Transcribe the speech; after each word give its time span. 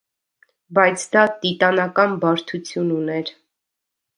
Բայց 0.77 1.03
դա 1.17 1.25
տիտանական 1.43 2.17
բարդություն 2.25 2.91
ուներ։ 2.99 3.31